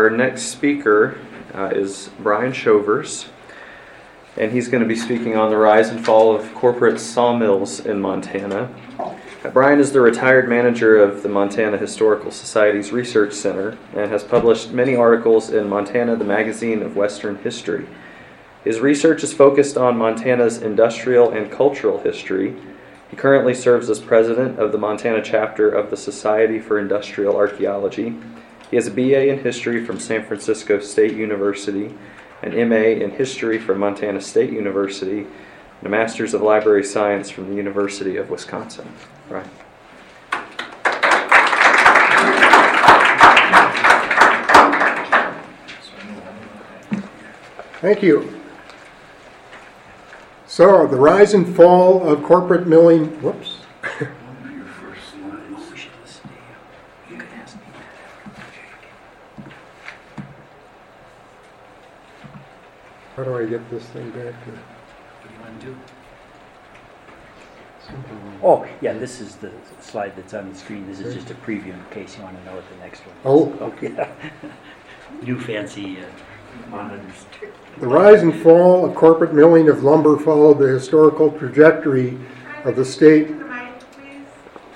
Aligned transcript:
our 0.00 0.08
next 0.08 0.44
speaker 0.44 1.18
uh, 1.52 1.66
is 1.74 2.08
Brian 2.20 2.54
Shovers, 2.54 3.26
and 4.38 4.50
he's 4.50 4.66
going 4.68 4.82
to 4.82 4.88
be 4.88 4.96
speaking 4.96 5.36
on 5.36 5.50
the 5.50 5.58
rise 5.58 5.90
and 5.90 6.02
fall 6.02 6.34
of 6.34 6.54
corporate 6.54 6.98
sawmills 6.98 7.80
in 7.80 8.00
Montana. 8.00 8.74
Uh, 8.98 9.14
Brian 9.52 9.78
is 9.78 9.92
the 9.92 10.00
retired 10.00 10.48
manager 10.48 10.96
of 10.96 11.22
the 11.22 11.28
Montana 11.28 11.76
Historical 11.76 12.30
Society's 12.30 12.92
Research 12.92 13.34
Center 13.34 13.76
and 13.94 14.10
has 14.10 14.24
published 14.24 14.70
many 14.70 14.96
articles 14.96 15.50
in 15.50 15.68
Montana, 15.68 16.16
the 16.16 16.24
magazine 16.24 16.80
of 16.80 16.96
Western 16.96 17.36
history. 17.36 17.86
His 18.64 18.80
research 18.80 19.22
is 19.22 19.34
focused 19.34 19.76
on 19.76 19.98
Montana's 19.98 20.62
industrial 20.62 21.30
and 21.30 21.52
cultural 21.52 21.98
history. 21.98 22.56
He 23.10 23.16
currently 23.16 23.52
serves 23.52 23.90
as 23.90 24.00
president 24.00 24.58
of 24.58 24.72
the 24.72 24.78
Montana 24.78 25.20
chapter 25.22 25.68
of 25.68 25.90
the 25.90 25.96
Society 25.98 26.58
for 26.58 26.78
Industrial 26.78 27.36
Archaeology 27.36 28.16
he 28.70 28.76
has 28.76 28.86
a 28.86 28.90
BA 28.92 29.28
in 29.28 29.40
history 29.40 29.84
from 29.84 29.98
San 29.98 30.24
Francisco 30.24 30.78
State 30.78 31.14
University, 31.14 31.92
an 32.42 32.68
MA 32.68 32.76
in 32.76 33.10
history 33.10 33.58
from 33.58 33.80
Montana 33.80 34.20
State 34.20 34.52
University, 34.52 35.20
and 35.20 35.86
a 35.86 35.88
Master's 35.88 36.34
of 36.34 36.42
Library 36.42 36.84
Science 36.84 37.30
from 37.30 37.50
the 37.50 37.56
University 37.56 38.16
of 38.16 38.30
Wisconsin. 38.30 38.86
Right. 39.28 39.46
Thank 47.80 48.02
you. 48.02 48.40
So, 50.46 50.86
the 50.86 50.96
rise 50.96 51.34
and 51.34 51.56
fall 51.56 52.06
of 52.06 52.22
corporate 52.22 52.66
milling, 52.66 53.06
whoops. 53.22 53.59
How 63.20 63.26
do 63.26 63.36
I 63.36 63.44
get 63.44 63.68
this 63.68 63.84
thing 63.88 64.08
back 64.12 64.32
to? 64.44 64.50
What 64.50 65.28
do 65.28 65.34
you 65.34 65.40
want 65.42 65.60
to 65.60 65.66
do? 65.66 65.76
Oh, 68.42 68.66
yeah, 68.80 68.94
this 68.94 69.20
is 69.20 69.36
the 69.36 69.52
slide 69.78 70.16
that's 70.16 70.32
on 70.32 70.48
the 70.48 70.54
screen. 70.54 70.86
This 70.86 71.00
is 71.00 71.12
just 71.12 71.30
a 71.30 71.34
preview 71.34 71.74
in 71.74 71.84
case 71.90 72.16
you 72.16 72.22
want 72.22 72.38
to 72.38 72.44
know 72.46 72.54
what 72.54 72.64
the 72.70 72.76
next 72.76 73.00
one 73.00 73.14
is. 73.14 73.22
Oh, 73.26 73.52
okay. 73.66 74.08
New 75.22 75.38
fancy 75.38 75.98
uh, 75.98 76.70
monitors. 76.70 77.26
The 77.78 77.86
rise 77.86 78.22
and 78.22 78.34
fall 78.34 78.86
of 78.86 78.94
corporate 78.94 79.34
milling 79.34 79.68
of 79.68 79.82
lumber 79.84 80.16
followed 80.16 80.58
the 80.58 80.68
historical 80.68 81.30
trajectory 81.30 82.16
of 82.64 82.74
the 82.74 82.86
state. 82.86 83.28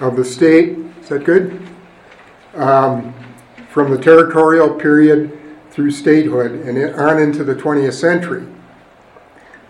Of 0.01 0.17
the 0.17 0.25
state, 0.25 0.77
is 1.01 1.09
that 1.09 1.25
good? 1.25 1.67
Um, 2.53 3.15
from 3.71 3.91
the 3.91 3.97
territorial 3.97 4.75
period 4.75 5.41
through 5.75 5.91
statehood 5.91 6.53
and 6.53 6.79
on 6.95 7.21
into 7.21 7.43
the 7.43 7.55
20th 7.55 7.95
century. 7.95 8.47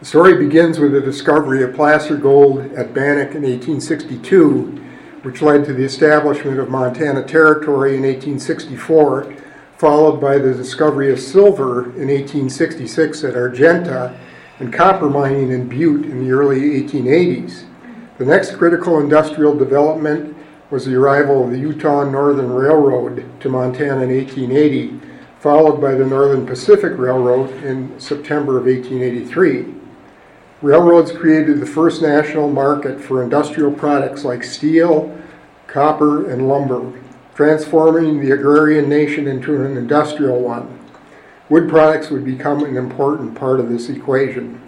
The 0.00 0.04
story 0.04 0.36
begins 0.36 0.78
with 0.78 0.92
the 0.92 1.00
discovery 1.00 1.62
of 1.62 1.74
placer 1.74 2.18
gold 2.18 2.58
at 2.74 2.92
Bannack 2.92 3.34
in 3.34 3.42
1862, 3.42 4.84
which 5.22 5.40
led 5.40 5.64
to 5.64 5.72
the 5.72 5.82
establishment 5.82 6.58
of 6.58 6.68
Montana 6.68 7.22
Territory 7.22 7.96
in 7.96 8.02
1864, 8.02 9.34
followed 9.78 10.20
by 10.20 10.36
the 10.36 10.52
discovery 10.52 11.10
of 11.10 11.18
silver 11.18 11.84
in 11.84 12.08
1866 12.08 13.24
at 13.24 13.34
Argenta 13.34 14.20
and 14.58 14.74
copper 14.74 15.08
mining 15.08 15.52
in 15.52 15.66
Butte 15.66 16.04
in 16.04 16.22
the 16.22 16.32
early 16.32 16.82
1880s. 16.82 17.64
The 18.18 18.26
next 18.26 18.56
critical 18.56 19.00
industrial 19.00 19.56
development 19.56 20.36
was 20.70 20.84
the 20.84 20.96
arrival 20.96 21.44
of 21.44 21.50
the 21.50 21.58
Utah 21.58 22.04
Northern 22.04 22.52
Railroad 22.52 23.24
to 23.40 23.48
Montana 23.48 24.02
in 24.02 24.14
1880 24.14 25.13
followed 25.44 25.78
by 25.78 25.94
the 25.94 26.06
Northern 26.06 26.46
Pacific 26.46 26.96
Railroad 26.96 27.50
in 27.62 28.00
September 28.00 28.56
of 28.56 28.64
1883. 28.64 29.74
Railroads 30.62 31.12
created 31.12 31.60
the 31.60 31.66
first 31.66 32.00
national 32.00 32.48
market 32.48 32.98
for 32.98 33.22
industrial 33.22 33.70
products 33.70 34.24
like 34.24 34.42
steel, 34.42 35.14
copper, 35.66 36.30
and 36.30 36.48
lumber, 36.48 36.98
transforming 37.34 38.22
the 38.22 38.30
agrarian 38.30 38.88
nation 38.88 39.28
into 39.28 39.62
an 39.62 39.76
industrial 39.76 40.40
one. 40.40 40.78
Wood 41.50 41.68
products 41.68 42.08
would 42.08 42.24
become 42.24 42.64
an 42.64 42.78
important 42.78 43.34
part 43.34 43.60
of 43.60 43.68
this 43.68 43.90
equation. 43.90 44.62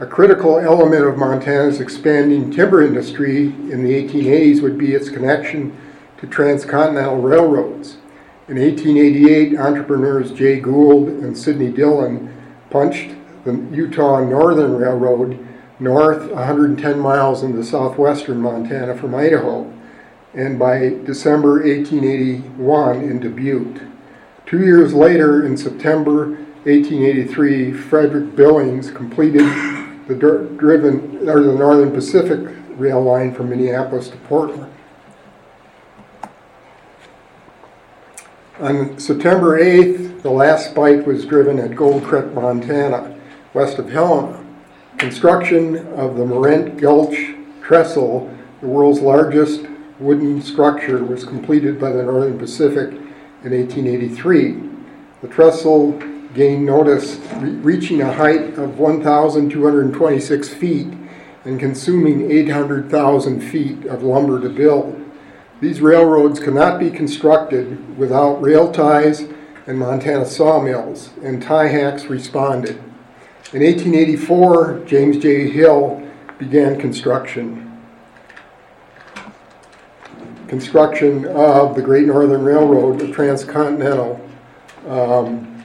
A 0.00 0.06
critical 0.06 0.58
element 0.58 1.04
of 1.04 1.18
Montana's 1.18 1.78
expanding 1.82 2.50
timber 2.50 2.80
industry 2.80 3.48
in 3.48 3.84
the 3.84 3.92
1880s 3.92 4.62
would 4.62 4.78
be 4.78 4.94
its 4.94 5.10
connection 5.10 5.76
to 6.16 6.26
transcontinental 6.26 7.18
railroads. 7.18 7.98
In 8.46 8.58
1888, 8.58 9.58
entrepreneurs 9.58 10.30
Jay 10.30 10.60
Gould 10.60 11.08
and 11.08 11.36
Sidney 11.36 11.70
Dillon 11.70 12.30
punched 12.68 13.12
the 13.46 13.54
Utah 13.72 14.22
Northern 14.22 14.76
Railroad 14.76 15.38
north 15.80 16.30
110 16.30 16.98
miles 16.98 17.42
into 17.42 17.64
southwestern 17.64 18.42
Montana 18.42 18.98
from 18.98 19.14
Idaho, 19.14 19.72
and 20.34 20.58
by 20.58 20.90
December 21.06 21.62
1881 21.62 23.00
into 23.00 23.30
Butte. 23.30 23.80
Two 24.44 24.60
years 24.60 24.92
later, 24.92 25.46
in 25.46 25.56
September 25.56 26.32
1883, 26.64 27.72
Frederick 27.72 28.36
Billings 28.36 28.90
completed 28.90 29.46
the 30.06 30.14
driven 30.58 31.26
or 31.26 31.42
the 31.42 31.54
Northern 31.54 31.92
Pacific 31.92 32.46
rail 32.76 33.02
line 33.02 33.34
from 33.34 33.48
Minneapolis 33.48 34.10
to 34.10 34.18
Portland. 34.18 34.70
On 38.60 38.96
September 39.00 39.58
8th, 39.58 40.22
the 40.22 40.30
last 40.30 40.70
spike 40.70 41.08
was 41.08 41.26
driven 41.26 41.58
at 41.58 41.74
Gold 41.74 42.04
Creek, 42.04 42.32
Montana, 42.34 43.18
west 43.52 43.78
of 43.78 43.90
Helena. 43.90 44.44
Construction 44.96 45.78
of 45.94 46.16
the 46.16 46.24
Marent 46.24 46.80
Gulch 46.80 47.34
Trestle, 47.62 48.32
the 48.60 48.68
world's 48.68 49.00
largest 49.00 49.66
wooden 49.98 50.40
structure, 50.40 51.02
was 51.02 51.24
completed 51.24 51.80
by 51.80 51.90
the 51.90 52.04
Northern 52.04 52.38
Pacific 52.38 52.90
in 53.42 53.50
1883. 53.50 54.62
The 55.22 55.28
trestle 55.28 56.00
gained 56.32 56.64
notice, 56.64 57.16
re- 57.38 57.50
reaching 57.50 58.02
a 58.02 58.12
height 58.12 58.56
of 58.56 58.78
1,226 58.78 60.48
feet 60.54 60.94
and 61.44 61.58
consuming 61.58 62.30
800,000 62.30 63.40
feet 63.40 63.84
of 63.86 64.04
lumber 64.04 64.40
to 64.40 64.48
build. 64.48 65.03
These 65.64 65.80
railroads 65.80 66.40
cannot 66.40 66.78
be 66.78 66.90
constructed 66.90 67.96
without 67.96 68.34
rail 68.34 68.70
ties 68.70 69.22
and 69.66 69.78
Montana 69.78 70.26
sawmills, 70.26 71.08
and 71.22 71.42
tie 71.42 71.68
hacks 71.68 72.04
responded. 72.04 72.76
In 73.54 73.62
1884, 73.62 74.82
James 74.84 75.16
J. 75.16 75.48
Hill 75.48 76.06
began 76.38 76.78
construction. 76.78 77.80
Construction 80.48 81.24
of 81.28 81.74
the 81.74 81.80
Great 81.80 82.04
Northern 82.04 82.42
Railroad, 82.42 82.98
the 82.98 83.10
transcontinental 83.10 84.20
um, 84.86 85.64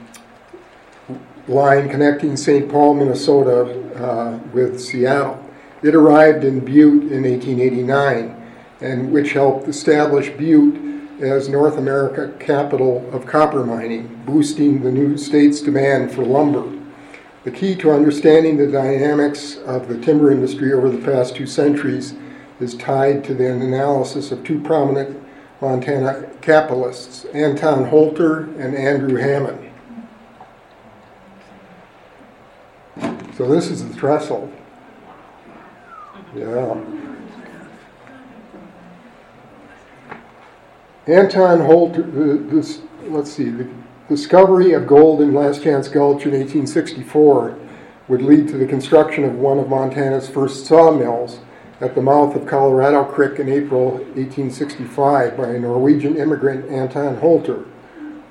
line 1.49 1.89
connecting 1.89 2.37
St. 2.37 2.71
Paul, 2.71 2.93
Minnesota 2.93 3.63
uh, 4.01 4.37
with 4.53 4.79
Seattle. 4.79 5.43
It 5.83 5.93
arrived 5.93 6.45
in 6.45 6.61
Butte 6.61 7.11
in 7.11 7.23
1889 7.23 8.38
and 8.81 9.11
which 9.11 9.33
helped 9.33 9.67
establish 9.67 10.29
Butte 10.29 11.21
as 11.21 11.49
North 11.49 11.77
America 11.77 12.33
capital 12.39 13.07
of 13.13 13.25
copper 13.25 13.65
mining, 13.65 14.21
boosting 14.25 14.81
the 14.81 14.91
new 14.91 15.17
state's 15.17 15.61
demand 15.61 16.11
for 16.11 16.23
lumber. 16.23 16.77
The 17.43 17.51
key 17.51 17.75
to 17.77 17.91
understanding 17.91 18.57
the 18.57 18.67
dynamics 18.67 19.57
of 19.57 19.87
the 19.87 19.99
timber 19.99 20.31
industry 20.31 20.71
over 20.73 20.89
the 20.89 21.03
past 21.03 21.35
two 21.35 21.47
centuries 21.47 22.13
is 22.59 22.75
tied 22.75 23.23
to 23.25 23.33
the 23.33 23.51
analysis 23.51 24.31
of 24.31 24.43
two 24.43 24.61
prominent 24.61 25.21
Montana 25.61 26.29
capitalists, 26.41 27.25
Anton 27.33 27.85
Holter 27.85 28.43
and 28.59 28.75
Andrew 28.75 29.15
Hammond. 29.15 29.65
So 33.35 33.47
this 33.47 33.67
is 33.69 33.87
the 33.87 33.97
trestle. 33.97 34.51
Yeah. 36.35 37.08
Anton 41.09 41.61
Holt, 41.61 41.97
uh, 41.97 42.03
this, 42.53 42.81
let's 43.07 43.31
see, 43.31 43.49
the 43.49 43.67
discovery 44.07 44.73
of 44.73 44.85
gold 44.85 45.21
in 45.21 45.33
Last 45.33 45.63
Chance 45.63 45.87
Gulch 45.87 46.25
in 46.25 46.33
1864 46.33 47.57
would 48.07 48.21
lead 48.21 48.47
to 48.49 48.57
the 48.57 48.67
construction 48.67 49.23
of 49.23 49.33
one 49.33 49.57
of 49.57 49.69
Montana's 49.69 50.29
first 50.29 50.67
sawmills 50.67 51.39
at 51.81 51.95
the 51.95 52.01
mouth 52.01 52.35
of 52.35 52.45
Colorado 52.45 53.03
Creek 53.05 53.39
in 53.39 53.49
April 53.49 53.93
1865 53.93 55.35
by 55.35 55.49
a 55.49 55.59
Norwegian 55.59 56.15
immigrant, 56.15 56.69
Anton 56.69 57.17
Holter. 57.17 57.65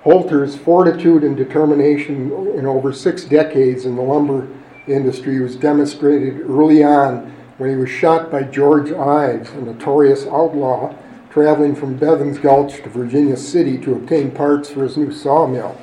Holter's 0.04 0.56
fortitude 0.56 1.24
and 1.24 1.36
determination 1.36 2.30
in 2.56 2.64
over 2.64 2.92
six 2.92 3.24
decades 3.24 3.86
in 3.86 3.96
the 3.96 4.02
lumber 4.02 4.46
industry 4.86 5.40
was 5.40 5.56
demonstrated 5.56 6.42
early 6.42 6.84
on 6.84 7.34
when 7.56 7.70
he 7.70 7.76
was 7.76 7.90
shot 7.90 8.30
by 8.30 8.44
George 8.44 8.92
Ives, 8.92 9.50
a 9.50 9.62
notorious 9.62 10.26
outlaw 10.26 10.94
traveling 11.38 11.72
from 11.72 11.96
Bevins 11.96 12.36
Gulch 12.36 12.82
to 12.82 12.88
Virginia 12.88 13.36
City 13.36 13.78
to 13.78 13.94
obtain 13.94 14.32
parts 14.32 14.70
for 14.70 14.82
his 14.82 14.96
new 14.96 15.12
sawmill. 15.12 15.80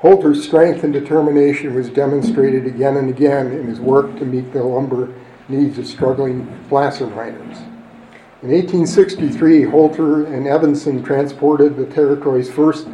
Holter's 0.00 0.44
strength 0.44 0.84
and 0.84 0.92
determination 0.92 1.74
was 1.74 1.88
demonstrated 1.88 2.66
again 2.66 2.98
and 2.98 3.08
again 3.08 3.46
in 3.46 3.66
his 3.66 3.80
work 3.80 4.14
to 4.18 4.26
meet 4.26 4.52
the 4.52 4.62
lumber 4.62 5.14
needs 5.48 5.78
of 5.78 5.86
struggling 5.86 6.46
placer 6.68 7.06
miners. 7.06 7.56
In 8.42 8.50
1863, 8.50 9.62
Holter 9.62 10.26
and 10.26 10.46
Evanson 10.46 11.02
transported 11.02 11.76
the 11.76 11.86
territory's 11.86 12.50
first 12.50 12.86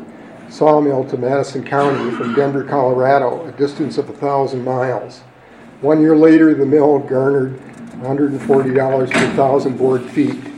sawmill 0.48 1.02
to 1.08 1.16
Madison 1.16 1.64
County 1.64 2.16
from 2.16 2.36
Denver, 2.36 2.62
Colorado, 2.62 3.44
a 3.48 3.50
distance 3.50 3.98
of 3.98 4.08
a 4.08 4.12
thousand 4.12 4.62
miles. 4.62 5.22
One 5.80 6.00
year 6.00 6.16
later, 6.16 6.54
the 6.54 6.66
mill 6.66 7.00
garnered 7.00 7.58
$140 7.98 9.10
per 9.10 9.34
thousand 9.34 9.76
board 9.76 10.02
feet. 10.02 10.55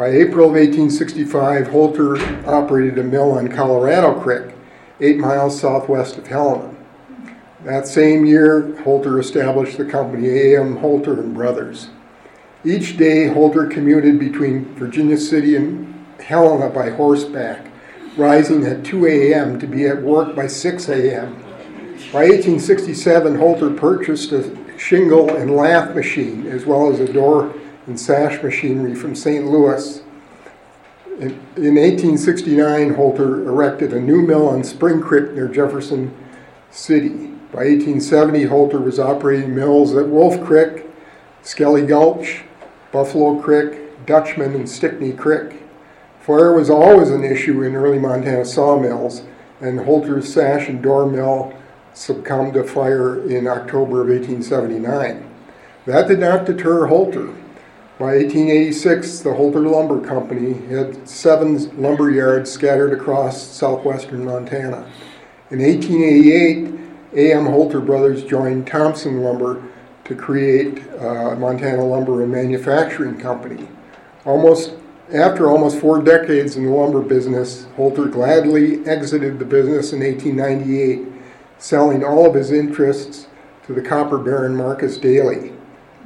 By 0.00 0.12
April 0.12 0.46
of 0.46 0.52
1865, 0.52 1.68
Holter 1.68 2.16
operated 2.48 2.96
a 2.96 3.02
mill 3.02 3.32
on 3.32 3.48
Colorado 3.48 4.18
Creek, 4.18 4.54
eight 4.98 5.18
miles 5.18 5.60
southwest 5.60 6.16
of 6.16 6.26
Helena. 6.26 6.74
That 7.64 7.86
same 7.86 8.24
year, 8.24 8.74
Holter 8.82 9.20
established 9.20 9.76
the 9.76 9.84
company 9.84 10.54
A.M. 10.54 10.78
Holter 10.78 11.20
and 11.20 11.34
Brothers. 11.34 11.90
Each 12.64 12.96
day, 12.96 13.26
Holter 13.26 13.66
commuted 13.66 14.18
between 14.18 14.74
Virginia 14.74 15.18
City 15.18 15.54
and 15.54 16.02
Helena 16.18 16.70
by 16.70 16.88
horseback, 16.88 17.66
rising 18.16 18.64
at 18.64 18.82
2 18.82 19.04
a.m. 19.06 19.58
to 19.58 19.66
be 19.66 19.86
at 19.86 20.00
work 20.00 20.34
by 20.34 20.46
6 20.46 20.88
a.m. 20.88 21.34
By 22.10 22.24
1867, 22.24 23.34
Holter 23.34 23.68
purchased 23.68 24.32
a 24.32 24.78
shingle 24.78 25.36
and 25.36 25.54
lath 25.54 25.94
machine 25.94 26.46
as 26.46 26.64
well 26.64 26.90
as 26.90 27.00
a 27.00 27.12
door 27.12 27.54
and 27.86 27.98
sash 27.98 28.42
machinery 28.42 28.94
from 28.94 29.14
St. 29.14 29.46
Louis. 29.46 30.02
In, 31.18 31.32
in 31.56 31.74
1869, 31.76 32.94
Holter 32.94 33.48
erected 33.48 33.92
a 33.92 34.00
new 34.00 34.22
mill 34.22 34.48
on 34.48 34.64
Spring 34.64 35.00
Creek 35.00 35.32
near 35.32 35.48
Jefferson 35.48 36.14
City. 36.70 37.26
By 37.52 37.64
1870, 37.64 38.44
Holter 38.44 38.80
was 38.80 38.98
operating 38.98 39.54
mills 39.54 39.94
at 39.94 40.08
Wolf 40.08 40.42
Creek, 40.44 40.86
Skelly 41.42 41.84
Gulch, 41.84 42.42
Buffalo 42.92 43.40
Creek, 43.40 44.06
Dutchman, 44.06 44.54
and 44.54 44.68
Stickney 44.68 45.12
Creek. 45.12 45.62
Fire 46.20 46.54
was 46.54 46.70
always 46.70 47.10
an 47.10 47.24
issue 47.24 47.62
in 47.62 47.74
early 47.74 47.98
Montana 47.98 48.44
sawmills, 48.44 49.22
and 49.60 49.80
Holter's 49.80 50.32
sash 50.32 50.68
and 50.68 50.82
door 50.82 51.06
mill 51.06 51.52
succumbed 51.92 52.54
to 52.54 52.64
fire 52.64 53.20
in 53.28 53.46
October 53.46 54.02
of 54.02 54.08
1879. 54.08 55.28
That 55.86 56.08
did 56.08 56.20
not 56.20 56.46
deter 56.46 56.86
Holter. 56.86 57.34
By 58.00 58.16
1886, 58.16 59.20
the 59.20 59.34
Holter 59.34 59.60
Lumber 59.60 60.00
Company 60.00 60.54
had 60.68 61.06
seven 61.06 61.58
lumber 61.78 62.10
yards 62.10 62.50
scattered 62.50 62.94
across 62.94 63.46
southwestern 63.46 64.24
Montana. 64.24 64.90
In 65.50 65.58
1888, 65.58 66.80
A.M. 67.12 67.44
Holter 67.44 67.78
Brothers 67.78 68.24
joined 68.24 68.66
Thompson 68.66 69.22
Lumber 69.22 69.62
to 70.04 70.14
create 70.14 70.82
uh, 70.98 71.34
Montana 71.34 71.84
Lumber 71.84 72.22
and 72.22 72.32
Manufacturing 72.32 73.18
Company. 73.18 73.68
Almost 74.24 74.76
after 75.12 75.50
almost 75.50 75.78
four 75.78 76.02
decades 76.02 76.56
in 76.56 76.64
the 76.64 76.70
lumber 76.70 77.02
business, 77.02 77.66
Holter 77.76 78.06
gladly 78.06 78.82
exited 78.86 79.38
the 79.38 79.44
business 79.44 79.92
in 79.92 80.00
1898, 80.00 81.06
selling 81.58 82.02
all 82.02 82.24
of 82.24 82.34
his 82.34 82.50
interests 82.50 83.26
to 83.66 83.74
the 83.74 83.82
copper 83.82 84.16
baron 84.16 84.56
Marcus 84.56 84.96
Daly. 84.96 85.52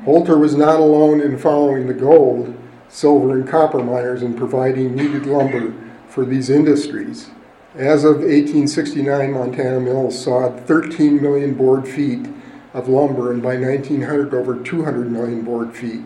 Holter 0.04 0.36
was 0.36 0.54
not 0.54 0.80
alone 0.80 1.22
in 1.22 1.38
following 1.38 1.86
the 1.86 1.94
gold, 1.94 2.54
silver, 2.90 3.32
and 3.32 3.48
copper 3.48 3.82
miners 3.82 4.22
and 4.22 4.36
providing 4.36 4.94
needed 4.94 5.24
lumber 5.24 5.72
for 6.08 6.26
these 6.26 6.50
industries. 6.50 7.30
As 7.74 8.04
of 8.04 8.16
1869, 8.16 9.32
Montana 9.32 9.80
mills 9.80 10.22
sawed 10.22 10.60
13 10.66 11.22
million 11.22 11.54
board 11.54 11.88
feet 11.88 12.26
of 12.74 12.86
lumber 12.86 13.32
and 13.32 13.42
by 13.42 13.56
1900 13.56 14.34
over 14.34 14.62
200 14.62 15.10
million 15.10 15.42
board 15.42 15.74
feet. 15.74 16.04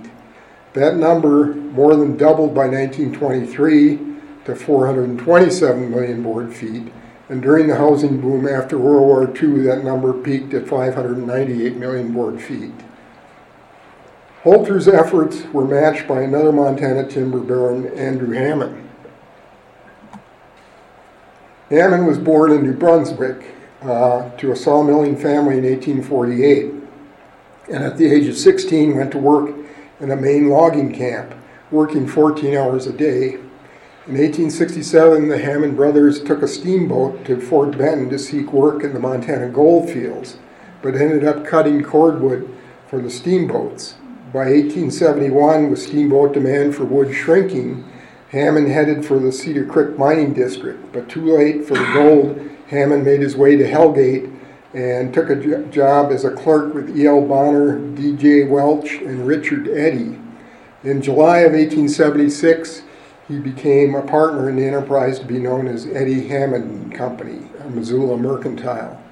That 0.75 0.97
number 0.97 1.55
more 1.55 1.97
than 1.97 2.17
doubled 2.17 2.55
by 2.55 2.69
1923 2.69 3.99
to 4.44 4.55
427 4.55 5.91
million 5.91 6.23
board 6.23 6.55
feet, 6.55 6.93
and 7.29 7.43
during 7.43 7.67
the 7.67 7.77
housing 7.77 8.21
boom 8.21 8.47
after 8.47 8.79
World 8.79 9.03
War 9.03 9.25
II, 9.25 9.62
that 9.62 9.83
number 9.83 10.12
peaked 10.12 10.55
at 10.55 10.69
598 10.69 11.77
million 11.77 12.12
board 12.12 12.41
feet. 12.41 12.73
Holter's 14.44 14.87
efforts 14.87 15.43
were 15.52 15.67
matched 15.67 16.06
by 16.06 16.23
another 16.23 16.52
Montana 16.52 17.08
timber 17.08 17.40
baron, 17.40 17.88
Andrew 17.99 18.32
Hammond. 18.32 18.88
Hammond 21.70 22.06
was 22.06 22.19
born 22.19 22.52
in 22.52 22.62
New 22.62 22.73
Brunswick 22.73 23.56
uh, 23.82 24.31
to 24.37 24.52
a 24.52 24.56
sawmilling 24.56 25.17
family 25.17 25.58
in 25.58 25.64
1848, 25.64 26.73
and 27.73 27.82
at 27.82 27.96
the 27.96 28.06
age 28.06 28.29
of 28.29 28.37
16 28.37 28.96
went 28.96 29.11
to 29.11 29.19
work 29.19 29.55
in 29.99 30.12
a 30.12 30.17
Maine 30.17 30.49
logging 30.49 30.94
camp, 30.94 31.34
working 31.73 32.06
14 32.06 32.56
hours 32.56 32.87
a 32.87 32.93
day. 32.93 33.34
In 34.06 34.14
1867, 34.14 35.29
the 35.29 35.38
Hammond 35.38 35.75
brothers 35.75 36.23
took 36.23 36.43
a 36.43 36.49
steamboat 36.49 37.25
to 37.25 37.41
Fort 37.41 37.76
Benton 37.76 38.08
to 38.11 38.19
seek 38.19 38.52
work 38.52 38.84
in 38.84 38.94
the 38.94 39.00
Montana 39.00 39.49
gold 39.49 39.91
fields, 39.91 40.38
but 40.81 40.94
ended 40.94 41.25
up 41.25 41.44
cutting 41.44 41.82
cordwood 41.82 42.49
for 42.87 43.02
the 43.02 43.11
steamboats. 43.11 43.96
By 44.31 44.51
1871, 44.51 45.71
with 45.71 45.79
steamboat 45.79 46.35
demand 46.35 46.77
for 46.77 46.85
wood 46.85 47.15
shrinking, 47.15 47.83
Hammond 48.29 48.69
headed 48.69 49.03
for 49.07 49.19
the 49.19 49.33
Cedar 49.33 49.65
Creek 49.65 49.97
mining 49.97 50.35
district, 50.35 50.93
but 50.93 51.09
too 51.09 51.25
late 51.35 51.65
for 51.65 51.73
the 51.73 51.93
gold. 51.95 52.51
Hammond 52.67 53.07
made 53.07 53.21
his 53.21 53.37
way 53.37 53.57
to 53.57 53.65
Hellgate 53.65 54.31
and 54.75 55.15
took 55.15 55.31
a 55.31 55.37
jo- 55.37 55.65
job 55.69 56.13
as 56.13 56.27
a 56.27 56.31
clerk 56.31 56.75
with 56.75 56.95
E.L. 56.95 57.23
Bonner, 57.23 57.79
D.J. 57.79 58.45
Welch, 58.45 58.97
and 58.97 59.27
Richard 59.27 59.67
Eddy. 59.67 60.21
In 60.85 61.01
July 61.01 61.39
of 61.39 61.53
1876, 61.53 62.83
he 63.29 63.39
became 63.39 63.95
a 63.95 64.03
partner 64.03 64.51
in 64.51 64.57
the 64.57 64.67
enterprise 64.67 65.19
to 65.21 65.25
be 65.25 65.39
known 65.39 65.67
as 65.67 65.87
Eddy 65.87 66.29
Hammond 66.29 66.93
Company, 66.95 67.49
a 67.61 67.71
Missoula 67.71 68.19
mercantile. 68.19 69.03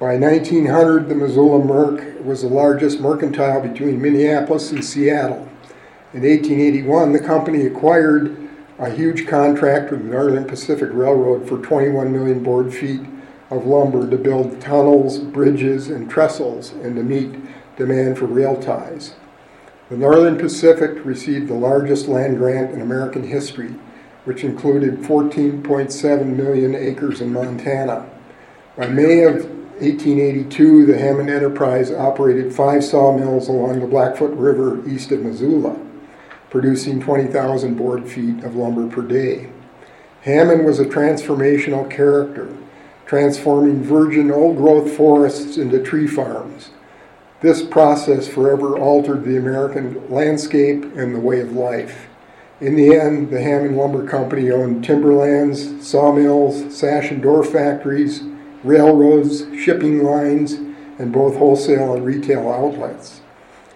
By 0.00 0.16
1900, 0.16 1.08
the 1.08 1.16
Missoula 1.16 1.64
Merc 1.64 2.24
was 2.24 2.42
the 2.42 2.48
largest 2.48 3.00
mercantile 3.00 3.60
between 3.60 4.00
Minneapolis 4.00 4.70
and 4.70 4.84
Seattle. 4.84 5.48
In 6.14 6.22
1881, 6.22 7.12
the 7.12 7.18
company 7.18 7.66
acquired 7.66 8.36
a 8.78 8.90
huge 8.90 9.26
contract 9.26 9.90
with 9.90 10.04
the 10.04 10.08
Northern 10.08 10.44
Pacific 10.44 10.90
Railroad 10.92 11.48
for 11.48 11.58
21 11.58 12.12
million 12.12 12.44
board 12.44 12.72
feet 12.72 13.00
of 13.50 13.66
lumber 13.66 14.08
to 14.08 14.16
build 14.16 14.60
tunnels, 14.60 15.18
bridges, 15.18 15.88
and 15.88 16.08
trestles 16.08 16.70
and 16.74 16.94
to 16.94 17.02
meet 17.02 17.34
demand 17.76 18.18
for 18.18 18.26
rail 18.26 18.54
ties. 18.62 19.16
The 19.88 19.96
Northern 19.96 20.38
Pacific 20.38 21.04
received 21.04 21.48
the 21.48 21.54
largest 21.54 22.06
land 22.06 22.36
grant 22.36 22.70
in 22.70 22.82
American 22.82 23.24
history, 23.24 23.74
which 24.26 24.44
included 24.44 24.98
14.7 24.98 26.36
million 26.36 26.76
acres 26.76 27.20
in 27.20 27.32
Montana. 27.32 28.08
By 28.76 28.86
May 28.86 29.24
of 29.24 29.57
1882, 29.80 30.86
the 30.86 30.98
Hammond 30.98 31.30
Enterprise 31.30 31.92
operated 31.92 32.52
five 32.52 32.82
sawmills 32.82 33.48
along 33.48 33.80
the 33.80 33.86
Blackfoot 33.86 34.36
River 34.36 34.86
east 34.88 35.12
of 35.12 35.22
Missoula, 35.22 35.78
producing 36.50 37.00
20,000 37.00 37.76
board 37.76 38.08
feet 38.08 38.42
of 38.42 38.56
lumber 38.56 38.88
per 38.88 39.02
day. 39.02 39.50
Hammond 40.22 40.66
was 40.66 40.80
a 40.80 40.84
transformational 40.84 41.88
character, 41.88 42.48
transforming 43.06 43.82
virgin 43.82 44.30
old 44.30 44.56
growth 44.56 44.96
forests 44.96 45.56
into 45.56 45.82
tree 45.82 46.08
farms. 46.08 46.70
This 47.40 47.62
process 47.62 48.26
forever 48.26 48.76
altered 48.76 49.24
the 49.24 49.36
American 49.36 50.10
landscape 50.10 50.82
and 50.96 51.14
the 51.14 51.20
way 51.20 51.40
of 51.40 51.52
life. 51.52 52.08
In 52.60 52.74
the 52.74 52.96
end, 52.96 53.30
the 53.30 53.40
Hammond 53.40 53.76
Lumber 53.76 54.04
Company 54.04 54.50
owned 54.50 54.84
timberlands, 54.84 55.86
sawmills, 55.86 56.76
sash 56.76 57.12
and 57.12 57.22
door 57.22 57.44
factories, 57.44 58.24
railroads, 58.64 59.46
shipping 59.56 60.02
lines, 60.02 60.54
and 60.98 61.12
both 61.12 61.36
wholesale 61.36 61.94
and 61.94 62.04
retail 62.04 62.48
outlets. 62.48 63.20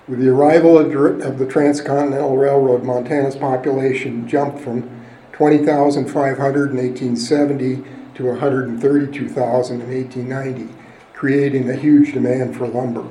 With 0.09 0.19
the 0.19 0.31
arrival 0.31 0.79
of 0.79 1.39
the 1.39 1.47
Transcontinental 1.47 2.37
Railroad, 2.37 2.83
Montana's 2.83 3.37
population 3.37 4.27
jumped 4.27 4.61
from 4.61 4.91
20,500 5.33 6.71
in 6.71 6.77
1870 6.77 7.85
to 8.15 8.25
132,000 8.25 9.81
in 9.81 9.89
1890, 9.89 10.75
creating 11.15 11.71
a 11.71 11.77
huge 11.77 12.13
demand 12.13 12.57
for 12.57 12.67
lumber. 12.67 13.07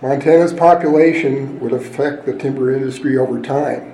Montana's 0.00 0.52
population 0.52 1.60
would 1.60 1.72
affect 1.72 2.26
the 2.26 2.36
timber 2.36 2.74
industry 2.74 3.16
over 3.16 3.40
time. 3.40 3.92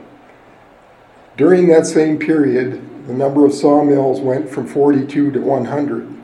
During 1.36 1.68
that 1.68 1.86
same 1.86 2.18
period, 2.18 3.06
the 3.06 3.12
number 3.12 3.44
of 3.44 3.52
sawmills 3.52 4.20
went 4.20 4.48
from 4.48 4.66
42 4.66 5.32
to 5.32 5.40
100. 5.40 6.14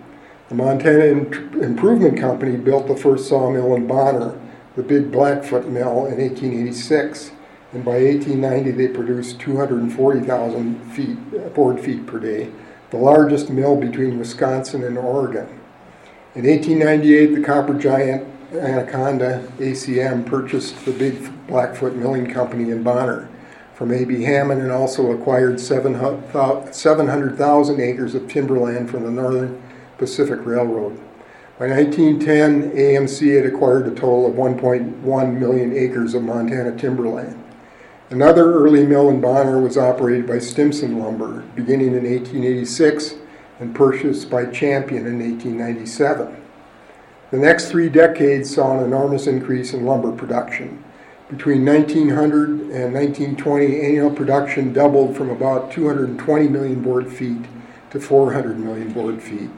The 0.48 0.54
Montana 0.54 1.04
Im- 1.04 1.62
Improvement 1.62 2.18
Company 2.18 2.56
built 2.56 2.86
the 2.86 2.96
first 2.96 3.28
sawmill 3.28 3.74
in 3.74 3.86
Bonner, 3.86 4.38
the 4.76 4.82
Big 4.82 5.10
Blackfoot 5.10 5.66
Mill, 5.68 6.06
in 6.06 6.18
1886, 6.20 7.30
and 7.72 7.84
by 7.84 7.92
1890 7.92 8.70
they 8.72 8.88
produced 8.88 9.40
240,000 9.40 10.80
feet, 10.92 11.54
board 11.54 11.80
feet 11.80 12.06
per 12.06 12.18
day, 12.18 12.50
the 12.90 12.98
largest 12.98 13.48
mill 13.48 13.76
between 13.76 14.18
Wisconsin 14.18 14.84
and 14.84 14.98
Oregon. 14.98 15.48
In 16.34 16.46
1898, 16.46 17.34
the 17.34 17.42
copper 17.42 17.74
giant 17.74 18.26
Anaconda 18.52 19.48
ACM 19.58 20.26
purchased 20.26 20.84
the 20.84 20.92
Big 20.92 21.30
Blackfoot 21.46 21.96
Milling 21.96 22.30
Company 22.30 22.70
in 22.70 22.82
Bonner 22.82 23.28
from 23.74 23.90
A.B. 23.92 24.22
Hammond 24.22 24.60
and 24.60 24.70
also 24.70 25.10
acquired 25.10 25.58
700,000 25.58 27.80
acres 27.80 28.14
of 28.14 28.28
timberland 28.28 28.90
from 28.90 29.02
the 29.02 29.10
Northern 29.10 29.60
Pacific 29.98 30.44
Railroad. 30.44 30.96
By 31.58 31.68
1910, 31.68 32.72
AMC 32.72 33.36
had 33.36 33.46
acquired 33.46 33.86
a 33.86 33.90
total 33.90 34.26
of 34.26 34.34
1.1 34.34 35.38
million 35.38 35.76
acres 35.76 36.14
of 36.14 36.22
Montana 36.22 36.76
timberland. 36.76 37.40
Another 38.10 38.52
early 38.52 38.84
mill 38.84 39.08
in 39.08 39.20
Bonner 39.20 39.60
was 39.60 39.78
operated 39.78 40.26
by 40.26 40.38
Stimson 40.38 40.98
Lumber, 40.98 41.42
beginning 41.54 41.88
in 41.88 42.04
1886 42.04 43.14
and 43.60 43.74
purchased 43.74 44.28
by 44.30 44.46
Champion 44.46 45.06
in 45.06 45.18
1897. 45.20 46.36
The 47.30 47.38
next 47.38 47.70
three 47.70 47.88
decades 47.88 48.54
saw 48.54 48.78
an 48.78 48.84
enormous 48.84 49.26
increase 49.26 49.72
in 49.74 49.86
lumber 49.86 50.12
production. 50.12 50.84
Between 51.28 51.64
1900 51.64 52.50
and 52.70 52.94
1920, 52.94 53.80
annual 53.80 54.10
production 54.10 54.72
doubled 54.72 55.16
from 55.16 55.30
about 55.30 55.72
220 55.72 56.48
million 56.48 56.82
board 56.82 57.10
feet 57.10 57.46
to 57.90 57.98
400 57.98 58.58
million 58.58 58.92
board 58.92 59.22
feet. 59.22 59.50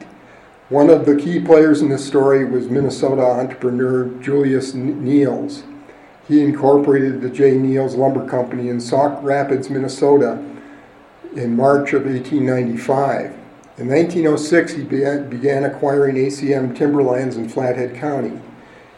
One 0.69 0.89
of 0.89 1.05
the 1.05 1.15
key 1.15 1.39
players 1.39 1.81
in 1.81 1.87
this 1.87 2.05
story 2.05 2.43
was 2.43 2.67
Minnesota 2.67 3.21
entrepreneur 3.21 4.09
Julius 4.21 4.73
Neils. 4.73 5.63
He 6.27 6.43
incorporated 6.43 7.21
the 7.21 7.29
J. 7.29 7.51
Neils 7.51 7.95
Lumber 7.95 8.27
Company 8.27 8.67
in 8.67 8.81
Sauk 8.81 9.17
Rapids, 9.23 9.69
Minnesota 9.69 10.43
in 11.37 11.55
March 11.55 11.93
of 11.93 12.05
1895. 12.05 13.33
In 13.77 13.87
1906, 13.87 14.73
he 14.73 14.83
began 14.83 15.63
acquiring 15.63 16.17
ACM 16.17 16.75
timberlands 16.75 17.37
in 17.37 17.47
Flathead 17.47 17.95
County. 17.95 18.41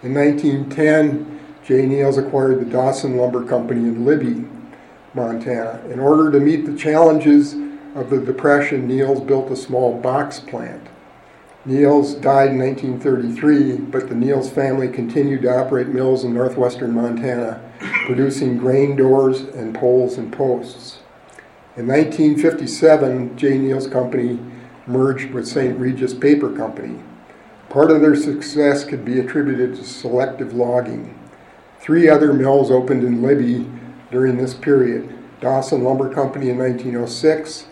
In 0.01 0.15
1910, 0.15 1.39
J. 1.63 1.85
Neils 1.85 2.17
acquired 2.17 2.61
the 2.61 2.65
Dawson 2.65 3.15
Lumber 3.15 3.45
Company 3.45 3.81
in 3.81 4.05
Libby, 4.05 4.43
Montana. 5.13 5.83
In 5.91 5.99
order 5.99 6.31
to 6.31 6.39
meet 6.39 6.65
the 6.65 6.75
challenges 6.75 7.53
of 7.93 8.09
the 8.09 8.17
Depression, 8.17 8.87
Neils 8.87 9.21
built 9.21 9.51
a 9.51 9.55
small 9.55 10.01
box 10.01 10.39
plant. 10.39 10.87
Neils 11.65 12.13
died 12.13 12.51
in 12.51 12.59
1933, 12.59 13.77
but 13.91 14.07
the 14.07 14.15
Neils 14.15 14.49
family 14.49 14.87
continued 14.87 15.41
to 15.41 15.53
operate 15.53 15.89
mills 15.89 16.23
in 16.23 16.33
northwestern 16.33 16.93
Montana, 16.93 17.61
producing 18.05 18.57
grain 18.57 18.95
doors 18.95 19.41
and 19.41 19.75
poles 19.75 20.17
and 20.17 20.31
posts. 20.31 20.99
In 21.75 21.85
1957, 21.85 23.37
J. 23.37 23.57
Neils 23.57 23.87
Company 23.87 24.39
merged 24.87 25.31
with 25.31 25.47
St. 25.47 25.77
Regis 25.77 26.13
Paper 26.13 26.49
Company. 26.49 26.99
Part 27.69 27.91
of 27.91 28.01
their 28.01 28.15
success 28.15 28.85
could 28.85 29.03
be 29.03 29.19
attributed 29.19 29.75
to 29.75 29.83
selective 29.83 30.53
logging. 30.53 31.17
Three 31.79 32.07
other 32.07 32.33
mills 32.33 32.71
opened 32.71 33.03
in 33.03 33.21
Libby 33.21 33.69
during 34.11 34.37
this 34.37 34.53
period 34.53 35.13
Dawson 35.41 35.83
Lumber 35.83 36.13
Company 36.13 36.49
in 36.49 36.57
1906, 36.57 37.67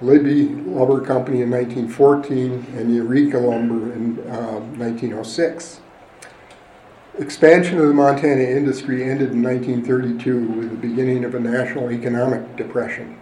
Libby 0.00 0.48
Lumber 0.48 1.00
Company 1.00 1.42
in 1.42 1.50
1914 1.50 2.66
and 2.76 2.94
Eureka 2.94 3.38
Lumber 3.38 3.92
in 3.92 4.18
uh, 4.30 4.60
1906. 4.78 5.80
Expansion 7.18 7.78
of 7.78 7.88
the 7.88 7.94
Montana 7.94 8.42
industry 8.42 9.02
ended 9.02 9.32
in 9.32 9.42
1932 9.42 10.40
with 10.52 10.70
the 10.70 10.76
beginning 10.76 11.24
of 11.24 11.34
a 11.34 11.40
national 11.40 11.90
economic 11.90 12.56
depression. 12.56 13.18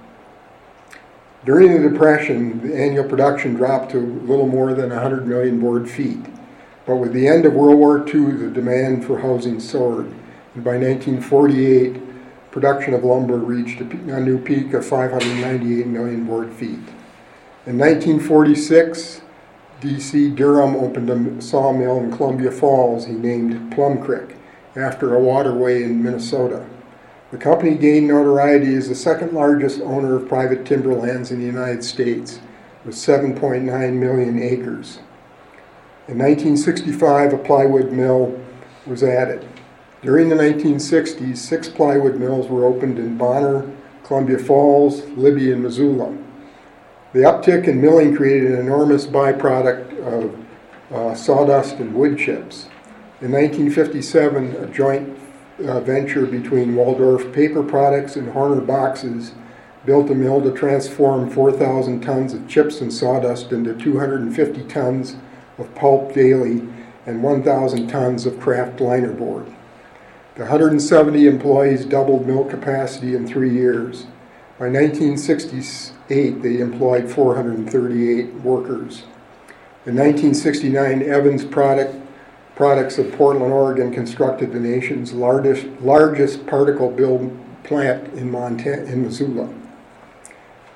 During 1.47 1.80
the 1.80 1.88
Depression, 1.88 2.61
the 2.61 2.76
annual 2.76 3.09
production 3.09 3.54
dropped 3.54 3.92
to 3.92 3.99
a 3.99 4.00
little 4.00 4.49
more 4.49 4.75
than 4.75 4.90
100 4.90 5.26
million 5.26 5.61
board 5.61 5.88
feet. 5.88 6.26
But 6.85 6.97
with 6.97 7.12
the 7.12 7.26
end 7.26 7.47
of 7.47 7.54
World 7.54 7.78
War 7.78 7.99
II, 8.06 8.33
the 8.33 8.50
demand 8.50 9.06
for 9.06 9.21
housing 9.21 9.61
soared. 9.61 10.06
And 10.54 10.64
by 10.64 10.76
1948, 10.76 12.02
production 12.57 12.95
of 12.95 13.05
lumber 13.05 13.37
reached 13.37 13.83
a, 13.83 13.85
a 13.85 14.19
new 14.19 14.39
peak 14.39 14.73
of 14.73 14.83
598 14.83 15.87
million 15.89 16.25
board 16.25 16.51
feet. 16.55 16.81
In 17.67 17.77
1946, 17.77 19.21
D.C. 19.83 20.31
Durham 20.31 20.75
opened 20.75 21.11
a 21.11 21.43
sawmill 21.43 21.99
in 21.99 22.17
Columbia 22.17 22.51
Falls 22.51 23.05
he 23.05 23.13
named 23.13 23.71
Plum 23.75 24.03
Creek 24.03 24.37
after 24.75 25.15
a 25.15 25.21
waterway 25.21 25.83
in 25.83 26.03
Minnesota. 26.03 26.67
The 27.31 27.37
company 27.37 27.75
gained 27.75 28.09
notoriety 28.09 28.75
as 28.75 28.89
the 28.89 28.95
second 28.95 29.35
largest 29.35 29.83
owner 29.83 30.17
of 30.17 30.27
private 30.27 30.65
timberlands 30.65 31.31
in 31.31 31.41
the 31.41 31.45
United 31.45 31.85
States, 31.85 32.41
with 32.87 32.95
7.9 32.95 33.93
million 33.93 34.43
acres. 34.43 35.01
In 36.09 36.17
1965, 36.17 37.35
a 37.35 37.37
plywood 37.37 37.93
mill 37.93 38.41
was 38.87 39.03
added. 39.03 39.47
During 40.03 40.29
the 40.29 40.37
1960s, 40.37 41.38
six 41.38 41.69
plywood 41.69 42.17
mills 42.17 42.49
were 42.49 42.67
opened 42.67 42.99
in 42.99 43.17
Bonner, 43.17 43.71
Columbia 44.05 44.38
Falls, 44.38 45.03
Libby, 45.17 45.50
and 45.50 45.62
Missoula. 45.62 46.15
The 47.15 47.21
uptick 47.21 47.67
in 47.67 47.81
milling 47.81 48.15
created 48.15 48.53
an 48.53 48.61
enormous 48.61 49.07
byproduct 49.07 49.99
of 50.00 50.47
uh, 50.95 51.15
sawdust 51.15 51.76
and 51.76 51.95
wood 51.95 52.19
chips. 52.19 52.67
In 53.23 53.33
1957, 53.33 54.57
a 54.57 54.67
joint 54.67 55.19
uh, 55.67 55.81
venture 55.81 56.26
between 56.26 56.76
Waldorf 56.76 57.33
Paper 57.33 57.62
Products 57.62 58.17
and 58.17 58.29
Hoerner 58.29 58.67
Boxes 58.67 59.33
built 59.87 60.11
a 60.11 60.15
mill 60.15 60.43
to 60.43 60.53
transform 60.53 61.31
4,000 61.31 62.03
tons 62.03 62.35
of 62.35 62.47
chips 62.47 62.83
and 62.83 62.93
sawdust 62.93 63.50
into 63.50 63.73
250 63.73 64.65
tons 64.65 65.17
of 65.57 65.75
pulp 65.75 66.12
daily 66.12 66.69
and 67.07 67.23
1,000 67.23 67.88
tons 67.88 68.26
of 68.26 68.38
kraft 68.38 68.79
linerboard. 68.79 69.56
The 70.37 70.43
170 70.43 71.26
employees 71.26 71.87
doubled 71.87 72.26
mill 72.26 72.45
capacity 72.45 73.14
in 73.14 73.26
three 73.26 73.55
years. 73.55 74.02
By 74.59 74.69
1968, 74.69 76.43
they 76.43 76.61
employed 76.61 77.11
438 77.11 78.35
workers. 78.43 79.05
In 79.87 79.97
1969, 79.97 81.02
Evans 81.05 81.43
Product, 81.43 81.95
Products 82.55 82.99
of 82.99 83.11
Portland, 83.12 83.50
Oregon 83.50 83.90
constructed 83.90 84.52
the 84.52 84.61
nation's 84.61 85.14
largest, 85.14 85.69
largest 85.81 86.47
particle 86.47 86.90
build 86.90 87.35
plant 87.64 88.12
in, 88.12 88.31
Montana, 88.31 88.83
in 88.85 89.05
Missoula. 89.05 89.49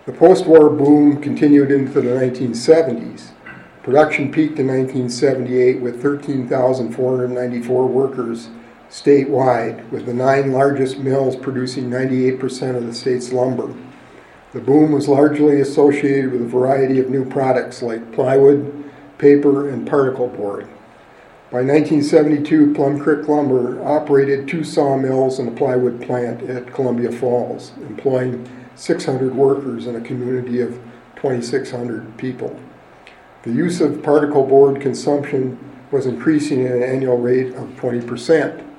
The 0.07 0.13
post 0.13 0.47
war 0.47 0.71
boom 0.71 1.21
continued 1.21 1.71
into 1.71 2.01
the 2.01 2.09
1970s. 2.09 3.33
Production 3.83 4.33
peaked 4.33 4.59
in 4.59 4.69
1978 4.69 5.83
with 5.83 6.01
13,494 6.01 7.87
workers 7.87 8.49
statewide, 8.91 9.89
with 9.91 10.05
the 10.05 10.13
nine 10.13 10.53
largest 10.53 10.99
mills 10.99 11.37
producing 11.37 11.89
98% 11.89 12.77
of 12.77 12.87
the 12.87 12.95
state's 12.95 13.33
lumber. 13.33 13.73
The 14.53 14.61
boom 14.61 14.91
was 14.91 15.07
largely 15.07 15.61
associated 15.61 16.33
with 16.33 16.43
a 16.43 16.47
variety 16.47 16.99
of 16.99 17.09
new 17.09 17.25
products 17.25 17.83
like 17.83 18.13
plywood, 18.13 18.85
paper, 19.17 19.69
and 19.71 19.87
particle 19.87 20.27
board. 20.27 20.69
By 21.53 21.63
1972, 21.63 22.75
Plum 22.75 22.99
Creek 22.99 23.29
Lumber 23.29 23.81
operated 23.85 24.49
two 24.49 24.65
sawmills 24.65 25.39
and 25.39 25.49
a 25.49 25.53
plywood 25.53 26.01
plant 26.03 26.43
at 26.49 26.73
Columbia 26.73 27.13
Falls, 27.13 27.73
employing 27.79 28.49
600 28.75 29.35
workers 29.35 29.87
in 29.87 29.95
a 29.97 30.01
community 30.01 30.61
of 30.61 30.81
2,600 31.17 32.17
people. 32.17 32.59
The 33.43 33.53
use 33.53 33.81
of 33.81 34.03
particle 34.03 34.47
board 34.47 34.81
consumption 34.81 35.59
was 35.91 36.07
increasing 36.07 36.67
at 36.67 36.77
an 36.77 36.83
annual 36.83 37.19
rate 37.19 37.55
of 37.55 37.69
20%. 37.71 38.70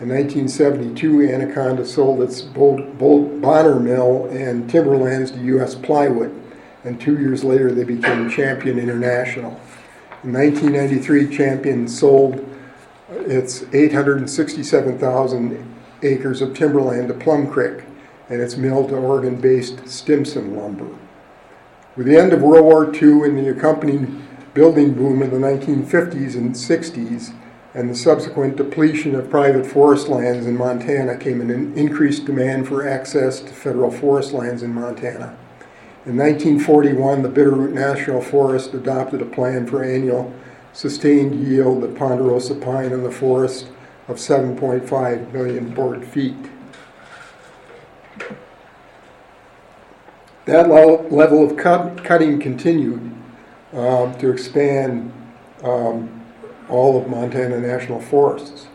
In 0.00 0.08
1972, 0.08 1.28
Anaconda 1.28 1.84
sold 1.84 2.22
its 2.22 2.40
Bold 2.40 2.98
Bonner 2.98 3.78
mill 3.78 4.28
and 4.30 4.70
timberlands 4.70 5.30
to 5.32 5.38
U.S. 5.40 5.74
Plywood, 5.74 6.34
and 6.84 6.98
two 6.98 7.18
years 7.18 7.44
later 7.44 7.70
they 7.70 7.84
became 7.84 8.30
Champion 8.30 8.78
International. 8.78 9.60
In 10.24 10.32
1993, 10.32 11.36
Champion 11.36 11.86
sold 11.86 12.42
its 13.10 13.64
867,000 13.74 15.76
acres 16.02 16.40
of 16.40 16.54
timberland 16.54 17.08
to 17.08 17.14
Plum 17.14 17.50
Creek 17.50 17.84
and 18.30 18.40
its 18.40 18.56
mill 18.56 18.88
to 18.88 18.96
Oregon 18.96 19.38
based 19.38 19.86
Stimson 19.86 20.56
Lumber. 20.56 20.88
With 21.96 22.06
the 22.06 22.16
end 22.16 22.32
of 22.32 22.40
World 22.40 22.64
War 22.64 22.86
II 22.86 23.28
and 23.28 23.36
the 23.36 23.50
accompanying 23.50 24.26
building 24.54 24.94
boom 24.94 25.20
in 25.20 25.28
the 25.28 25.36
1950s 25.36 26.36
and 26.36 26.54
60s, 26.54 27.34
and 27.74 27.88
the 27.88 27.94
subsequent 27.94 28.56
depletion 28.56 29.14
of 29.14 29.30
private 29.30 29.64
forest 29.64 30.08
lands 30.08 30.46
in 30.46 30.56
Montana 30.56 31.16
came 31.16 31.40
an 31.40 31.50
increased 31.78 32.24
demand 32.24 32.66
for 32.66 32.86
access 32.86 33.40
to 33.40 33.48
federal 33.48 33.90
forest 33.90 34.32
lands 34.32 34.62
in 34.62 34.74
Montana. 34.74 35.36
In 36.06 36.16
1941, 36.16 37.22
the 37.22 37.28
Bitterroot 37.28 37.72
National 37.72 38.20
Forest 38.22 38.74
adopted 38.74 39.22
a 39.22 39.26
plan 39.26 39.66
for 39.66 39.84
annual 39.84 40.32
sustained 40.72 41.46
yield 41.46 41.84
of 41.84 41.94
ponderosa 41.96 42.54
pine 42.54 42.92
in 42.92 43.02
the 43.02 43.10
forest 43.10 43.68
of 44.08 44.16
7.5 44.16 45.32
million 45.32 45.74
board 45.74 46.04
feet. 46.04 46.36
That 50.46 50.68
level 50.68 51.48
of 51.48 51.56
cut- 51.56 52.02
cutting 52.02 52.40
continued 52.40 53.14
um, 53.72 54.16
to 54.18 54.32
expand 54.32 55.12
um, 55.62 56.19
all 56.70 57.00
of 57.00 57.08
Montana 57.08 57.58
National 57.58 58.00
Forests. 58.00 58.68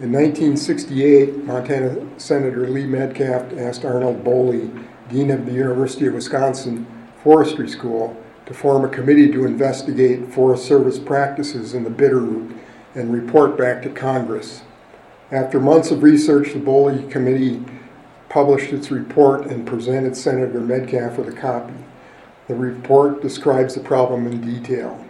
In 0.00 0.12
1968, 0.12 1.44
Montana 1.44 2.06
Senator 2.18 2.68
Lee 2.68 2.86
Metcalf 2.86 3.52
asked 3.56 3.84
Arnold 3.84 4.22
Bolle, 4.22 4.70
Dean 5.08 5.30
of 5.30 5.46
the 5.46 5.52
University 5.52 6.06
of 6.06 6.14
Wisconsin 6.14 6.86
Forestry 7.22 7.68
School, 7.68 8.16
to 8.46 8.54
form 8.54 8.84
a 8.84 8.88
committee 8.88 9.30
to 9.32 9.44
investigate 9.44 10.32
Forest 10.32 10.66
Service 10.66 10.98
practices 10.98 11.74
in 11.74 11.84
the 11.84 11.90
Bitterroot 11.90 12.56
and 12.94 13.12
report 13.12 13.56
back 13.56 13.82
to 13.82 13.90
Congress. 13.90 14.62
After 15.30 15.60
months 15.60 15.90
of 15.90 16.02
research, 16.02 16.52
the 16.52 16.58
Bolle 16.58 17.02
Committee 17.08 17.62
published 18.28 18.72
its 18.72 18.90
report 18.90 19.46
and 19.46 19.66
presented 19.66 20.16
Senator 20.16 20.60
Metcalf 20.60 21.18
with 21.18 21.28
a 21.28 21.32
copy. 21.32 21.74
The 22.46 22.54
report 22.54 23.20
describes 23.20 23.74
the 23.74 23.80
problem 23.80 24.26
in 24.26 24.40
detail. 24.40 25.04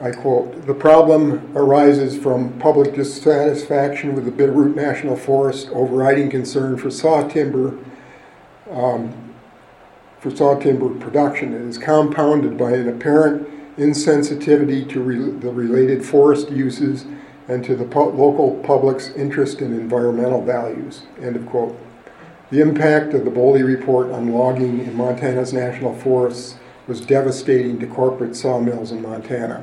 I 0.00 0.10
quote, 0.10 0.66
"The 0.66 0.74
problem 0.74 1.40
arises 1.56 2.18
from 2.18 2.50
public 2.58 2.94
dissatisfaction 2.94 4.14
with 4.14 4.26
the 4.26 4.30
Bitterroot 4.30 4.76
National 4.76 5.16
Forest 5.16 5.70
overriding 5.72 6.28
concern 6.28 6.76
for 6.76 6.90
saw 6.90 7.26
timber, 7.26 7.72
um, 8.70 9.10
for 10.20 10.30
saw 10.30 10.54
timber 10.54 10.90
production. 10.90 11.54
It 11.54 11.62
is 11.62 11.78
compounded 11.78 12.58
by 12.58 12.72
an 12.72 12.90
apparent 12.90 13.48
insensitivity 13.78 14.86
to 14.90 15.00
re- 15.00 15.30
the 15.40 15.50
related 15.50 16.04
forest 16.04 16.50
uses 16.50 17.06
and 17.48 17.64
to 17.64 17.74
the 17.74 17.84
local 17.84 18.60
public's 18.62 19.10
interest 19.16 19.62
in 19.62 19.72
environmental 19.72 20.42
values." 20.42 21.04
End 21.22 21.36
of 21.36 21.46
quote. 21.46 21.74
The 22.50 22.60
impact 22.60 23.14
of 23.14 23.24
the 23.24 23.30
Bolle 23.30 23.62
report 23.62 24.10
on 24.12 24.32
logging 24.32 24.80
in 24.80 24.94
Montana's 24.94 25.54
national 25.54 25.94
forests 25.94 26.56
was 26.86 27.00
devastating 27.00 27.78
to 27.78 27.86
corporate 27.86 28.36
sawmills 28.36 28.92
in 28.92 29.00
Montana. 29.00 29.62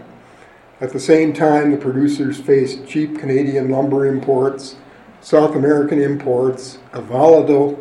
At 0.83 0.91
the 0.91 0.99
same 0.99 1.31
time, 1.31 1.71
the 1.71 1.77
producers 1.77 2.37
faced 2.41 2.85
cheap 2.85 3.17
Canadian 3.17 3.69
lumber 3.69 4.05
imports, 4.05 4.75
South 5.21 5.55
American 5.55 6.01
imports, 6.01 6.77
a 6.91 7.01
volatile 7.01 7.79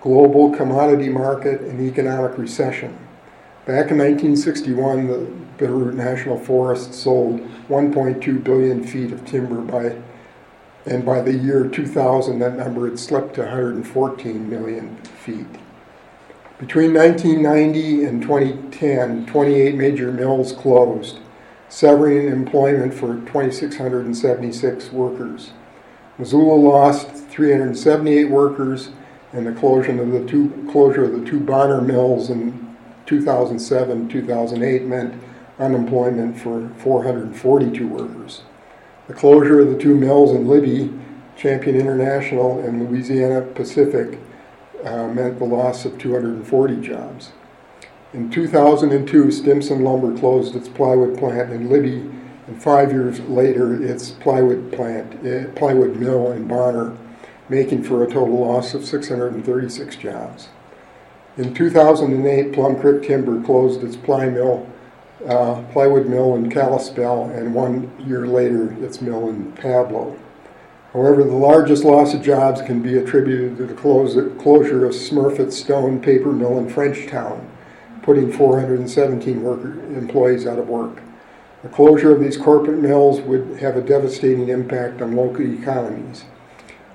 global 0.00 0.50
commodity 0.50 1.10
market, 1.10 1.60
and 1.60 1.80
economic 1.80 2.36
recession. 2.36 2.98
Back 3.66 3.92
in 3.92 3.98
1961, 3.98 5.06
the 5.06 5.30
Bitterroot 5.58 5.94
National 5.94 6.40
Forest 6.40 6.92
sold 6.92 7.38
1.2 7.68 8.42
billion 8.42 8.84
feet 8.84 9.12
of 9.12 9.24
timber 9.24 9.60
by 9.60 9.96
and 10.86 11.06
by 11.06 11.20
the 11.20 11.32
year 11.34 11.68
2000, 11.68 12.40
that 12.40 12.56
number 12.56 12.88
had 12.88 12.98
slipped 12.98 13.34
to 13.34 13.42
114 13.42 14.50
million 14.50 14.96
feet. 14.96 15.46
Between 16.58 16.94
1990 16.94 18.04
and 18.06 18.20
2010, 18.20 19.26
28 19.26 19.74
major 19.76 20.10
mills 20.10 20.50
closed, 20.50 21.20
severing 21.70 22.26
employment 22.26 22.92
for 22.92 23.14
2,676 23.14 24.92
workers. 24.92 25.52
Missoula 26.18 26.54
lost 26.54 27.08
378 27.08 28.24
workers, 28.24 28.90
and 29.32 29.46
the 29.46 29.52
closure 29.52 30.02
of 30.02 30.10
the 30.10 30.26
two, 30.26 30.68
closure 30.70 31.04
of 31.04 31.12
the 31.12 31.24
two 31.24 31.38
Bonner 31.40 31.80
mills 31.80 32.28
in 32.28 32.76
2007 33.06 34.08
2008 34.08 34.82
meant 34.82 35.22
unemployment 35.58 36.38
for 36.38 36.68
442 36.78 37.86
workers. 37.86 38.42
The 39.06 39.14
closure 39.14 39.60
of 39.60 39.68
the 39.68 39.78
two 39.78 39.94
mills 39.94 40.32
in 40.32 40.48
Libby, 40.48 40.92
Champion 41.36 41.76
International 41.76 42.58
and 42.60 42.90
Louisiana 42.90 43.42
Pacific, 43.42 44.18
uh, 44.84 45.06
meant 45.08 45.38
the 45.38 45.44
loss 45.44 45.84
of 45.84 45.98
240 45.98 46.80
jobs. 46.80 47.30
In 48.12 48.28
2002, 48.28 49.30
Stimson 49.30 49.84
Lumber 49.84 50.18
closed 50.18 50.56
its 50.56 50.68
plywood 50.68 51.16
plant 51.16 51.52
in 51.52 51.70
Libby, 51.70 52.10
and 52.48 52.60
five 52.60 52.90
years 52.90 53.20
later, 53.20 53.80
its 53.80 54.10
plywood 54.10 54.72
plant, 54.72 55.24
eh, 55.24 55.44
plywood 55.54 55.94
mill 55.94 56.32
in 56.32 56.48
Bonner, 56.48 56.96
making 57.48 57.84
for 57.84 58.02
a 58.02 58.08
total 58.08 58.40
loss 58.40 58.74
of 58.74 58.84
636 58.84 59.94
jobs. 59.94 60.48
In 61.36 61.54
2008, 61.54 62.52
Plum 62.52 62.80
Creek 62.80 63.04
Timber 63.06 63.40
closed 63.42 63.84
its 63.84 63.94
ply 63.94 64.28
mill 64.28 64.66
uh, 65.28 65.62
plywood 65.70 66.06
mill 66.08 66.34
in 66.34 66.50
Kalispell, 66.50 67.26
and 67.26 67.54
one 67.54 67.92
year 68.00 68.26
later, 68.26 68.72
its 68.82 69.00
mill 69.00 69.28
in 69.28 69.52
Pablo. 69.52 70.16
However, 70.92 71.22
the 71.22 71.36
largest 71.36 71.84
loss 71.84 72.12
of 72.14 72.22
jobs 72.22 72.60
can 72.62 72.82
be 72.82 72.98
attributed 72.98 73.56
to 73.58 73.66
the 73.66 73.74
close- 73.74 74.18
closure 74.40 74.84
of 74.84 74.92
Smurfit 74.94 75.52
Stone 75.52 76.00
Paper 76.00 76.32
Mill 76.32 76.58
in 76.58 76.68
Frenchtown, 76.68 77.46
putting 78.02 78.32
417 78.32 79.42
worker, 79.42 79.72
employees 79.94 80.46
out 80.46 80.58
of 80.58 80.68
work. 80.68 81.02
The 81.62 81.68
closure 81.68 82.12
of 82.12 82.20
these 82.20 82.36
corporate 82.36 82.78
mills 82.78 83.20
would 83.20 83.58
have 83.60 83.76
a 83.76 83.82
devastating 83.82 84.48
impact 84.48 85.02
on 85.02 85.14
local 85.14 85.42
economies. 85.42 86.24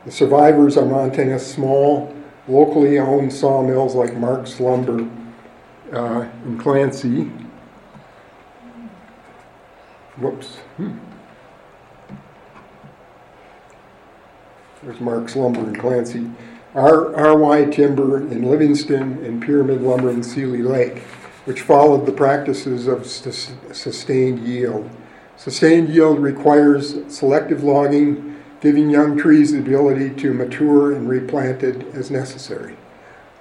The 0.05 0.11
survivors 0.11 0.77
are 0.77 0.85
Montana's 0.85 1.45
small, 1.45 2.15
locally 2.47 2.97
owned 2.99 3.31
sawmills 3.31 3.95
like 3.95 4.15
Mark's 4.15 4.59
Lumber 4.59 5.07
uh, 5.93 6.27
in 6.45 6.57
Clancy, 6.57 7.31
Whoops. 10.17 10.55
Hmm. 10.77 10.97
There's 14.81 15.01
Mark's 15.01 15.35
Lumber 15.35 15.59
in 15.59 15.75
Clancy. 15.75 16.31
RY 16.75 17.69
Timber 17.71 18.17
in 18.17 18.43
Livingston 18.43 19.23
and 19.23 19.41
Pyramid 19.41 19.81
Lumber 19.81 20.09
in 20.09 20.21
Seeley 20.21 20.61
Lake, 20.61 20.99
which 21.45 21.61
followed 21.61 22.05
the 22.05 22.11
practices 22.11 22.85
of 22.85 23.07
sus- 23.07 23.53
sustained 23.71 24.45
yield. 24.45 24.89
Sustained 25.37 25.87
yield 25.87 26.19
requires 26.19 26.97
selective 27.07 27.63
logging, 27.63 28.41
giving 28.59 28.89
young 28.89 29.17
trees 29.17 29.53
the 29.53 29.59
ability 29.59 30.09
to 30.15 30.33
mature 30.33 30.91
and 30.91 31.07
replanted 31.07 31.87
as 31.93 32.11
necessary. 32.11 32.75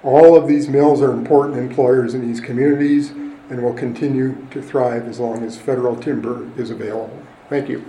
All 0.01 0.37
of 0.37 0.47
these 0.47 0.69
mills 0.69 1.01
are 1.01 1.11
important 1.11 1.57
employers 1.57 2.13
in 2.13 2.25
these 2.25 2.39
communities 2.39 3.09
and 3.09 3.61
will 3.61 3.73
continue 3.73 4.47
to 4.51 4.61
thrive 4.61 5.07
as 5.07 5.19
long 5.19 5.43
as 5.43 5.57
federal 5.57 5.97
timber 5.97 6.47
is 6.57 6.69
available. 6.69 7.21
Thank 7.49 7.67
you. 7.67 7.83